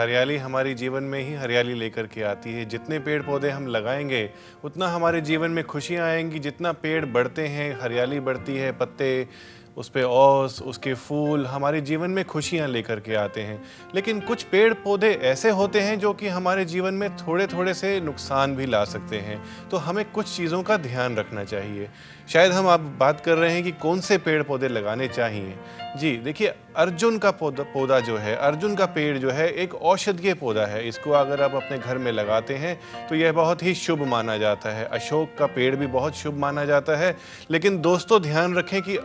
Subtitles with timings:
[0.00, 4.30] हरियाली हमारी जीवन में ही हरियाली लेकर के आती है। जितने पेड़ पौधे हम लगाएँगे,
[4.64, 9.28] उतना हमारे जीवन में खुशियाँ आएँगी। जितना पेड़ बढ़ते हैं, हरियाली बढ़ती है, पत्ते
[9.76, 14.42] उस पे ओस उसके फूल, हमारे जीवन में खुशियाँ लेकर के आते हैं। लेकिन कुछ
[14.42, 18.66] पेड़ पौधे ऐसे होते हैं जो कि हमारे जीवन में थोड़े थोड़े से नुकसान भी
[18.66, 21.88] ला सकते हैं। तो हमें कुछ चीज़ों का ध्यान रखना चाहिए।
[22.28, 25.56] शायद हम आप बात कर रहे हैं कि कौन से पेड़ पौधे लगाने चाहिए।
[25.96, 30.34] जी, देखिए, अर्जुन का पौधा पौधा जो है, अर्जुन का पेड़ जो है, एक औषधीय
[30.34, 34.06] पौधा है। इसको अगर आप अपने घर में लगाते हैं तो यह बहुत ही शुभ
[34.06, 37.16] माना जाता है। अशोक का पेड़ भी बहुत शुभ माना जाता है।
[37.50, 38.96] लेकिन दोस्तों, ध्यान रखें कि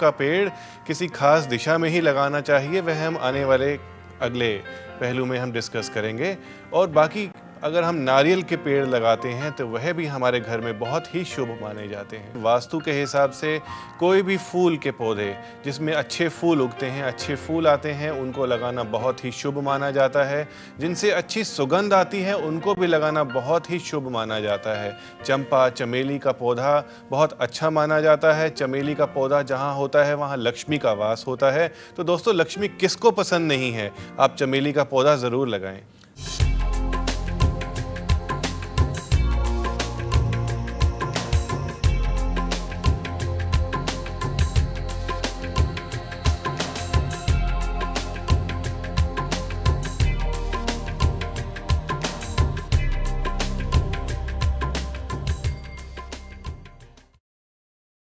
[0.00, 0.48] का पेड़
[0.86, 3.78] किसी खास दिशा में ही लगाना चाहिए, वह हम आने वाले
[4.22, 4.52] अगले
[5.00, 6.36] पहलू में हम डिस्कस करेंगे।
[6.72, 7.30] और बाकी
[7.62, 11.24] अगर हम नारियल के पेड़ लगाते हैं तो वह भी हमारे घर में बहुत ही
[11.24, 13.58] शुभ माने जाते हैं। वास्तु के हिसाब से
[14.00, 18.46] कोई भी फूल के पौधे, जिसमें अच्छे फूल उगते हैं, अच्छे फूल आते हैं, उनको
[18.46, 20.48] लगाना बहुत ही शुभ माना जाता है।
[20.80, 25.68] जिनसे अच्छी सुगंध आती है, उनको भी लगाना बहुत ही शुभ माना जाता है। चंपा,
[25.68, 30.36] चमेली का पौधा बहुत अच्छा माना जाता है। चमेली का पौधा जहाँ होता है, वहाँ
[30.36, 33.92] लक्ष्मी का वास होता है। तो दोस्तों, लक्ष्मी किसको पसंद नहीं है?
[34.20, 35.82] आप चमेली का पौधा ज़रूर लगाएँ।